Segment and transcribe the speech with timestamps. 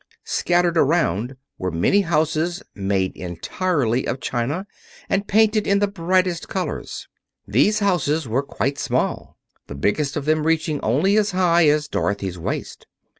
[0.25, 4.65] Scattered around were many houses made entirely of china
[5.07, 7.07] and painted in the brightest colors.
[7.47, 9.37] These houses were quite small,
[9.67, 12.87] the biggest of them reaching only as high as Dorothy's waist.